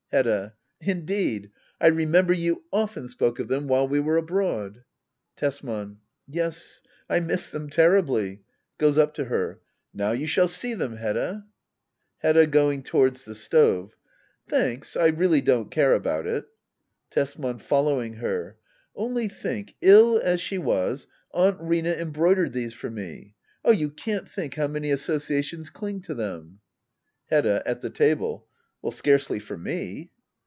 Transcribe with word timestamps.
Hedda. 0.11 0.53
Indeed. 0.81 1.51
I 1.79 1.87
remember 1.87 2.33
you 2.33 2.65
often 2.73 3.07
spoke 3.07 3.39
of 3.39 3.47
them 3.47 3.69
while 3.69 3.87
we 3.87 4.01
were 4.01 4.17
abroad. 4.17 4.83
Tesman. 5.37 5.99
Yes, 6.27 6.81
I 7.09 7.21
missed 7.21 7.53
them 7.53 7.69
terribly. 7.69 8.41
[Goes 8.77 8.97
up 8.97 9.13
to 9.13 9.23
her.] 9.25 9.61
Now 9.93 10.11
you 10.11 10.27
shall 10.27 10.49
see 10.49 10.73
them, 10.73 10.97
Hedda! 10.97 11.45
Hedda. 12.17 12.47
[Going 12.47 12.83
towards 12.83 13.23
the 13.23 13.33
stove.] 13.35 13.95
Thanks, 14.49 14.97
I 14.97 15.07
really 15.07 15.39
don't 15.39 15.71
care 15.71 15.93
about 15.93 16.27
it. 16.27 16.43
Tesman. 17.09 17.59
[Following 17.59 18.15
her.] 18.15 18.57
Only 18.93 19.29
think— 19.29 19.75
ill 19.81 20.19
as 20.21 20.41
she 20.41 20.57
was. 20.57 21.07
Aunt 21.33 21.55
Rina 21.61 21.91
embroidered 21.93 22.51
these 22.51 22.73
for 22.73 22.89
me. 22.89 23.35
Oh 23.63 23.71
you 23.71 23.89
can't 23.89 24.27
think 24.27 24.55
how 24.55 24.67
many 24.67 24.91
associations 24.91 25.69
ding 25.71 26.01
to 26.01 26.13
them. 26.13 26.59
Hedda. 27.29 27.63
[At 27.65 27.79
the 27.79 27.89
table.] 27.89 28.47
Scarcely 28.89 29.37
for 29.37 29.55
me. 29.59 30.09